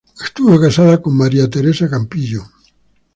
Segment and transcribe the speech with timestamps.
[0.25, 2.41] Estuvo casado con María Teresa Campillo.